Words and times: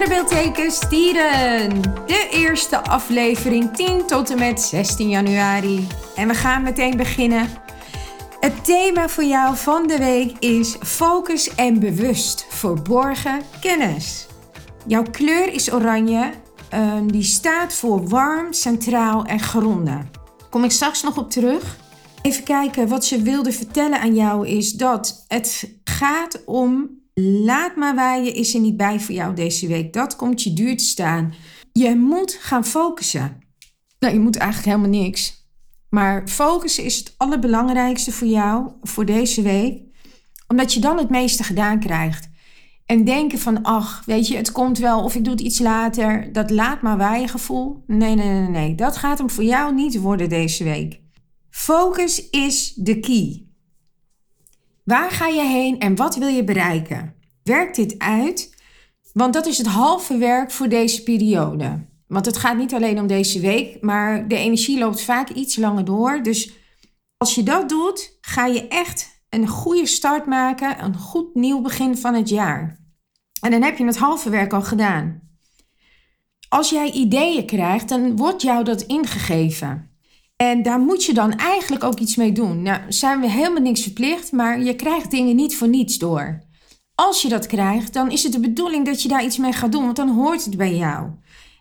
Sterrenbeeldteken 0.00 0.70
Stieren. 0.70 1.82
De 2.06 2.28
eerste 2.30 2.84
aflevering 2.84 3.76
10 3.76 4.06
tot 4.06 4.30
en 4.30 4.38
met 4.38 4.60
16 4.60 5.08
januari. 5.08 5.86
En 6.16 6.28
we 6.28 6.34
gaan 6.34 6.62
meteen 6.62 6.96
beginnen. 6.96 7.48
Het 8.40 8.64
thema 8.64 9.08
voor 9.08 9.24
jou 9.24 9.56
van 9.56 9.86
de 9.86 9.98
week 9.98 10.38
is 10.38 10.76
focus 10.82 11.54
en 11.54 11.80
bewust. 11.80 12.46
Verborgen 12.48 13.42
kennis. 13.60 14.26
Jouw 14.86 15.04
kleur 15.10 15.52
is 15.52 15.72
oranje. 15.72 16.30
Ehm, 16.68 17.06
die 17.06 17.22
staat 17.22 17.72
voor 17.72 18.08
warm, 18.08 18.52
centraal 18.52 19.24
en 19.24 19.40
gronden. 19.40 20.10
Kom 20.50 20.64
ik 20.64 20.70
straks 20.70 21.02
nog 21.02 21.18
op 21.18 21.30
terug. 21.30 21.76
Even 22.22 22.44
kijken, 22.44 22.88
wat 22.88 23.04
ze 23.04 23.22
wilde 23.22 23.52
vertellen 23.52 24.00
aan 24.00 24.14
jou 24.14 24.48
is 24.48 24.72
dat 24.72 25.24
het 25.28 25.74
gaat 25.84 26.44
om 26.44 26.99
Laat 27.14 27.76
maar 27.76 27.94
waaien 27.94 28.34
is 28.34 28.54
er 28.54 28.60
niet 28.60 28.76
bij 28.76 29.00
voor 29.00 29.14
jou 29.14 29.34
deze 29.34 29.66
week. 29.66 29.92
Dat 29.92 30.16
komt 30.16 30.42
je 30.42 30.52
duur 30.52 30.76
te 30.76 30.84
staan. 30.84 31.34
Je 31.72 31.96
moet 31.96 32.38
gaan 32.40 32.64
focussen. 32.64 33.38
Nou, 33.98 34.14
je 34.14 34.20
moet 34.20 34.36
eigenlijk 34.36 34.76
helemaal 34.76 35.00
niks. 35.00 35.48
Maar 35.88 36.28
focussen 36.28 36.84
is 36.84 36.96
het 36.96 37.14
allerbelangrijkste 37.16 38.12
voor 38.12 38.28
jou 38.28 38.70
voor 38.82 39.04
deze 39.04 39.42
week. 39.42 39.82
Omdat 40.48 40.74
je 40.74 40.80
dan 40.80 40.98
het 40.98 41.10
meeste 41.10 41.42
gedaan 41.42 41.80
krijgt. 41.80 42.28
En 42.86 43.04
denken 43.04 43.38
van, 43.38 43.62
ach, 43.62 44.02
weet 44.06 44.28
je, 44.28 44.36
het 44.36 44.52
komt 44.52 44.78
wel 44.78 45.04
of 45.04 45.14
ik 45.14 45.24
doe 45.24 45.32
het 45.32 45.42
iets 45.42 45.58
later. 45.58 46.32
Dat 46.32 46.50
laat 46.50 46.82
maar 46.82 46.96
waaien 46.96 47.28
gevoel. 47.28 47.84
Nee, 47.86 48.14
nee, 48.14 48.28
nee, 48.28 48.48
nee. 48.48 48.74
Dat 48.74 48.96
gaat 48.96 49.18
hem 49.18 49.30
voor 49.30 49.44
jou 49.44 49.74
niet 49.74 50.00
worden 50.00 50.28
deze 50.28 50.64
week. 50.64 51.00
Focus 51.50 52.30
is 52.30 52.72
de 52.74 53.00
key. 53.00 53.49
Waar 54.90 55.10
ga 55.10 55.26
je 55.26 55.42
heen 55.42 55.78
en 55.78 55.96
wat 55.96 56.16
wil 56.16 56.28
je 56.28 56.44
bereiken? 56.44 57.14
Werk 57.42 57.74
dit 57.74 57.98
uit, 57.98 58.54
want 59.12 59.32
dat 59.32 59.46
is 59.46 59.58
het 59.58 59.66
halve 59.66 60.18
werk 60.18 60.50
voor 60.50 60.68
deze 60.68 61.02
periode. 61.02 61.86
Want 62.06 62.26
het 62.26 62.36
gaat 62.36 62.56
niet 62.56 62.74
alleen 62.74 63.00
om 63.00 63.06
deze 63.06 63.40
week, 63.40 63.82
maar 63.82 64.28
de 64.28 64.36
energie 64.36 64.78
loopt 64.78 65.02
vaak 65.02 65.28
iets 65.28 65.56
langer 65.56 65.84
door. 65.84 66.22
Dus 66.22 66.52
als 67.16 67.34
je 67.34 67.42
dat 67.42 67.68
doet, 67.68 68.18
ga 68.20 68.46
je 68.46 68.68
echt 68.68 69.24
een 69.28 69.48
goede 69.48 69.86
start 69.86 70.26
maken, 70.26 70.84
een 70.84 70.96
goed 70.96 71.34
nieuw 71.34 71.60
begin 71.60 71.96
van 71.96 72.14
het 72.14 72.28
jaar. 72.28 72.78
En 73.40 73.50
dan 73.50 73.62
heb 73.62 73.78
je 73.78 73.84
het 73.84 73.98
halve 73.98 74.30
werk 74.30 74.52
al 74.52 74.62
gedaan. 74.62 75.20
Als 76.48 76.70
jij 76.70 76.90
ideeën 76.90 77.46
krijgt, 77.46 77.88
dan 77.88 78.16
wordt 78.16 78.42
jou 78.42 78.64
dat 78.64 78.82
ingegeven. 78.82 79.89
En 80.42 80.62
daar 80.62 80.80
moet 80.80 81.04
je 81.04 81.14
dan 81.14 81.32
eigenlijk 81.32 81.84
ook 81.84 81.98
iets 81.98 82.16
mee 82.16 82.32
doen. 82.32 82.62
Nou, 82.62 82.80
zijn 82.88 83.20
we 83.20 83.30
helemaal 83.30 83.62
niks 83.62 83.82
verplicht, 83.82 84.32
maar 84.32 84.62
je 84.62 84.76
krijgt 84.76 85.10
dingen 85.10 85.36
niet 85.36 85.56
voor 85.56 85.68
niets 85.68 85.98
door. 85.98 86.42
Als 86.94 87.22
je 87.22 87.28
dat 87.28 87.46
krijgt, 87.46 87.92
dan 87.92 88.10
is 88.10 88.22
het 88.22 88.32
de 88.32 88.40
bedoeling 88.40 88.86
dat 88.86 89.02
je 89.02 89.08
daar 89.08 89.24
iets 89.24 89.36
mee 89.36 89.52
gaat 89.52 89.72
doen, 89.72 89.84
want 89.84 89.96
dan 89.96 90.08
hoort 90.08 90.44
het 90.44 90.56
bij 90.56 90.76
jou. 90.76 91.10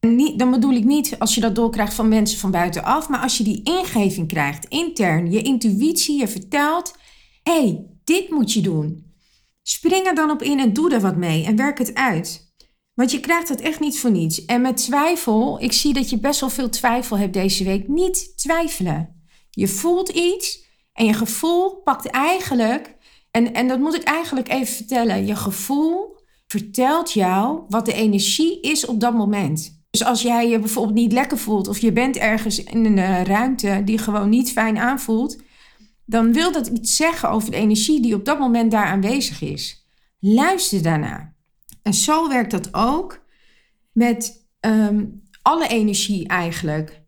En 0.00 0.16
niet, 0.16 0.38
dan 0.38 0.50
bedoel 0.50 0.72
ik 0.72 0.84
niet 0.84 1.18
als 1.18 1.34
je 1.34 1.40
dat 1.40 1.54
doorkrijgt 1.54 1.94
van 1.94 2.08
mensen 2.08 2.38
van 2.38 2.50
buitenaf, 2.50 3.08
maar 3.08 3.20
als 3.20 3.38
je 3.38 3.44
die 3.44 3.62
ingeving 3.62 4.28
krijgt, 4.28 4.64
intern, 4.68 5.30
je 5.30 5.42
intuïtie 5.42 6.18
je 6.18 6.28
vertelt: 6.28 6.96
hé, 7.42 7.52
hey, 7.52 7.86
dit 8.04 8.30
moet 8.30 8.52
je 8.52 8.60
doen. 8.60 9.14
Spring 9.62 10.06
er 10.06 10.14
dan 10.14 10.30
op 10.30 10.42
in 10.42 10.60
en 10.60 10.72
doe 10.72 10.94
er 10.94 11.00
wat 11.00 11.16
mee 11.16 11.44
en 11.44 11.56
werk 11.56 11.78
het 11.78 11.94
uit. 11.94 12.49
Want 12.94 13.10
je 13.10 13.20
krijgt 13.20 13.48
het 13.48 13.60
echt 13.60 13.80
niet 13.80 14.00
voor 14.00 14.10
niets. 14.10 14.44
En 14.44 14.60
met 14.60 14.76
twijfel, 14.76 15.62
ik 15.62 15.72
zie 15.72 15.92
dat 15.92 16.10
je 16.10 16.18
best 16.18 16.40
wel 16.40 16.50
veel 16.50 16.68
twijfel 16.68 17.18
hebt 17.18 17.32
deze 17.32 17.64
week. 17.64 17.88
Niet 17.88 18.32
twijfelen. 18.36 19.24
Je 19.50 19.68
voelt 19.68 20.08
iets 20.08 20.68
en 20.92 21.06
je 21.06 21.12
gevoel 21.12 21.82
pakt 21.82 22.06
eigenlijk, 22.06 22.96
en, 23.30 23.54
en 23.54 23.68
dat 23.68 23.78
moet 23.78 23.94
ik 23.94 24.02
eigenlijk 24.02 24.48
even 24.48 24.74
vertellen. 24.74 25.26
Je 25.26 25.36
gevoel 25.36 26.18
vertelt 26.46 27.12
jou 27.12 27.62
wat 27.68 27.86
de 27.86 27.92
energie 27.92 28.60
is 28.60 28.86
op 28.86 29.00
dat 29.00 29.14
moment. 29.14 29.82
Dus 29.90 30.04
als 30.04 30.22
jij 30.22 30.48
je 30.48 30.58
bijvoorbeeld 30.58 30.94
niet 30.94 31.12
lekker 31.12 31.38
voelt 31.38 31.68
of 31.68 31.78
je 31.78 31.92
bent 31.92 32.16
ergens 32.16 32.64
in 32.64 32.84
een 32.84 32.98
eh, 32.98 33.22
ruimte 33.22 33.82
die 33.84 33.98
gewoon 33.98 34.28
niet 34.28 34.52
fijn 34.52 34.78
aanvoelt, 34.78 35.38
dan 36.04 36.32
wil 36.32 36.52
dat 36.52 36.66
iets 36.66 36.96
zeggen 36.96 37.30
over 37.30 37.50
de 37.50 37.56
energie 37.56 38.02
die 38.02 38.14
op 38.14 38.24
dat 38.24 38.38
moment 38.38 38.70
daar 38.70 38.86
aanwezig 38.86 39.42
is. 39.42 39.86
Luister 40.18 40.82
daarna. 40.82 41.34
En 41.82 41.94
zo 41.94 42.28
werkt 42.28 42.50
dat 42.50 42.74
ook 42.74 43.24
met 43.92 44.48
ehm, 44.60 45.04
alle 45.42 45.68
energie 45.68 46.28
eigenlijk. 46.28 47.02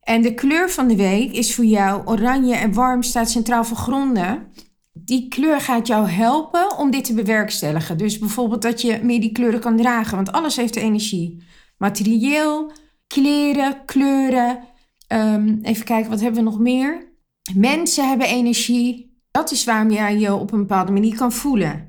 En 0.00 0.22
de 0.22 0.34
kleur 0.34 0.70
van 0.70 0.88
de 0.88 0.96
week 0.96 1.32
is 1.32 1.54
voor 1.54 1.64
jou 1.64 2.06
oranje 2.06 2.54
en 2.54 2.72
warm, 2.72 3.02
staat 3.02 3.30
centraal 3.30 3.64
voor 3.64 3.76
gronden. 3.76 4.52
Die 4.92 5.28
kleur 5.28 5.60
gaat 5.60 5.86
jou 5.86 6.08
helpen 6.08 6.78
om 6.78 6.90
dit 6.90 7.04
te 7.04 7.14
bewerkstelligen. 7.14 7.98
Dus 7.98 8.18
bijvoorbeeld 8.18 8.62
dat 8.62 8.80
je 8.80 9.00
meer 9.02 9.20
die 9.20 9.32
kleuren 9.32 9.60
kan 9.60 9.76
dragen, 9.76 10.16
want 10.16 10.32
alles 10.32 10.56
heeft 10.56 10.76
energie. 10.76 11.42
Materieel, 11.78 12.72
kleren, 13.06 13.84
kleuren. 13.84 14.60
Ehm, 15.06 15.58
even 15.62 15.84
kijken, 15.84 16.10
wat 16.10 16.20
hebben 16.20 16.44
we 16.44 16.50
nog 16.50 16.58
meer? 16.58 17.12
Mensen 17.54 18.08
hebben 18.08 18.26
energie. 18.26 19.20
Dat 19.30 19.50
is 19.50 19.64
waarom 19.64 19.90
jij 19.90 20.18
je 20.18 20.34
op 20.34 20.52
een 20.52 20.58
bepaalde 20.58 20.92
manier 20.92 21.16
kan 21.16 21.32
voelen. 21.32 21.87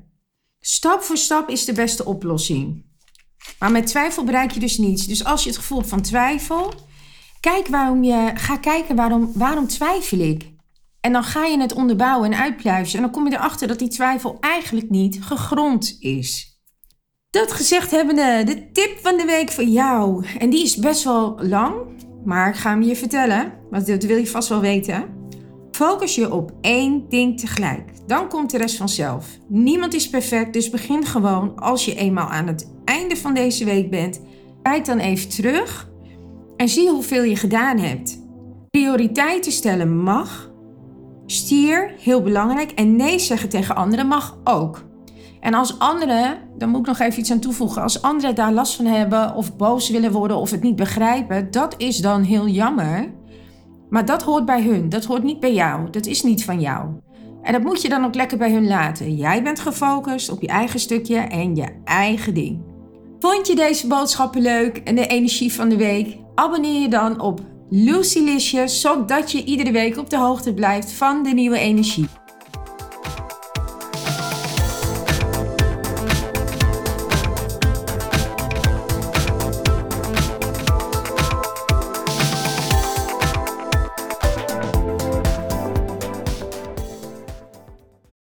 Stap 0.60 1.02
voor 1.02 1.16
stap 1.16 1.48
is 1.48 1.64
de 1.64 1.72
beste 1.72 2.04
oplossing. 2.04 2.84
Maar 3.58 3.70
met 3.70 3.86
twijfel 3.86 4.24
bereik 4.24 4.50
je 4.50 4.60
dus 4.60 4.78
niets. 4.78 5.06
Dus 5.06 5.24
als 5.24 5.42
je 5.42 5.48
het 5.48 5.58
gevoel 5.58 5.78
hebt 5.78 5.90
van 5.90 6.02
twijfel, 6.02 6.72
kijk 7.40 7.66
waarom 7.66 8.04
je, 8.04 8.30
ga 8.34 8.56
kijken 8.56 8.96
waarom, 8.96 9.32
waarom 9.34 9.66
twijfel 9.66 10.18
ik. 10.18 10.50
En 11.00 11.12
dan 11.12 11.24
ga 11.24 11.44
je 11.44 11.60
het 11.60 11.72
onderbouwen 11.72 12.32
en 12.32 12.38
uitpluizen. 12.38 12.96
En 12.96 13.02
dan 13.02 13.12
kom 13.12 13.28
je 13.28 13.34
erachter 13.34 13.68
dat 13.68 13.78
die 13.78 13.88
twijfel 13.88 14.36
eigenlijk 14.40 14.90
niet 14.90 15.22
gegrond 15.22 15.96
is. 15.98 16.60
Dat 17.30 17.52
gezegd 17.52 17.90
hebbende, 17.90 18.42
de 18.44 18.70
tip 18.72 18.98
van 19.02 19.16
de 19.16 19.24
week 19.24 19.50
voor 19.50 19.64
jou. 19.64 20.26
En 20.38 20.50
die 20.50 20.62
is 20.62 20.76
best 20.76 21.04
wel 21.04 21.38
lang, 21.42 21.74
maar 22.24 22.48
ik 22.48 22.54
ga 22.54 22.70
hem 22.70 22.82
je 22.82 22.96
vertellen. 22.96 23.52
Want 23.70 23.86
dat 23.86 24.02
wil 24.02 24.16
je 24.16 24.26
vast 24.26 24.48
wel 24.48 24.60
weten. 24.60 25.19
Focus 25.80 26.14
je 26.14 26.32
op 26.32 26.52
één 26.60 27.08
ding 27.08 27.40
tegelijk. 27.40 27.92
Dan 28.06 28.28
komt 28.28 28.50
de 28.50 28.58
rest 28.58 28.76
vanzelf. 28.76 29.26
Niemand 29.48 29.94
is 29.94 30.10
perfect, 30.10 30.52
dus 30.52 30.70
begin 30.70 31.06
gewoon 31.06 31.56
als 31.56 31.84
je 31.84 31.94
eenmaal 31.94 32.28
aan 32.28 32.46
het 32.46 32.72
einde 32.84 33.16
van 33.16 33.34
deze 33.34 33.64
week 33.64 33.90
bent. 33.90 34.20
Kijk 34.62 34.84
dan 34.84 34.98
even 34.98 35.28
terug 35.28 35.90
en 36.56 36.68
zie 36.68 36.88
hoeveel 36.88 37.22
je 37.22 37.36
gedaan 37.36 37.78
hebt. 37.78 38.20
Prioriteiten 38.70 39.52
stellen 39.52 40.02
mag. 40.02 40.50
Stier, 41.26 41.94
heel 41.98 42.22
belangrijk. 42.22 42.70
En 42.70 42.96
nee 42.96 43.18
zeggen 43.18 43.48
tegen 43.48 43.76
anderen 43.76 44.06
mag 44.06 44.38
ook. 44.44 44.84
En 45.40 45.54
als 45.54 45.78
anderen, 45.78 46.38
dan 46.58 46.68
moet 46.68 46.80
ik 46.80 46.86
nog 46.86 46.98
even 46.98 47.20
iets 47.20 47.32
aan 47.32 47.40
toevoegen. 47.40 47.82
Als 47.82 48.02
anderen 48.02 48.34
daar 48.34 48.52
last 48.52 48.76
van 48.76 48.86
hebben 48.86 49.34
of 49.34 49.56
boos 49.56 49.90
willen 49.90 50.12
worden 50.12 50.36
of 50.36 50.50
het 50.50 50.62
niet 50.62 50.76
begrijpen, 50.76 51.50
dat 51.50 51.74
is 51.76 51.98
dan 51.98 52.22
heel 52.22 52.48
jammer. 52.48 53.18
Maar 53.90 54.04
dat 54.04 54.22
hoort 54.22 54.44
bij 54.44 54.62
hun, 54.62 54.88
dat 54.88 55.04
hoort 55.04 55.22
niet 55.22 55.40
bij 55.40 55.52
jou, 55.52 55.90
dat 55.90 56.06
is 56.06 56.22
niet 56.22 56.44
van 56.44 56.60
jou. 56.60 56.88
En 57.42 57.52
dat 57.52 57.62
moet 57.62 57.82
je 57.82 57.88
dan 57.88 58.04
ook 58.04 58.14
lekker 58.14 58.38
bij 58.38 58.52
hun 58.52 58.66
laten. 58.66 59.16
Jij 59.16 59.42
bent 59.42 59.60
gefocust 59.60 60.30
op 60.30 60.40
je 60.40 60.48
eigen 60.48 60.80
stukje 60.80 61.16
en 61.16 61.56
je 61.56 61.66
eigen 61.84 62.34
ding. 62.34 62.60
Vond 63.18 63.46
je 63.46 63.54
deze 63.54 63.86
boodschappen 63.86 64.42
leuk 64.42 64.76
en 64.76 64.94
de 64.94 65.06
energie 65.06 65.52
van 65.52 65.68
de 65.68 65.76
week? 65.76 66.16
Abonneer 66.34 66.80
je 66.80 66.88
dan 66.88 67.20
op 67.20 67.40
Lucylicious, 67.70 68.80
zodat 68.80 69.32
je 69.32 69.44
iedere 69.44 69.70
week 69.70 69.98
op 69.98 70.10
de 70.10 70.16
hoogte 70.16 70.54
blijft 70.54 70.92
van 70.92 71.22
de 71.22 71.30
nieuwe 71.30 71.58
energie. 71.58 72.06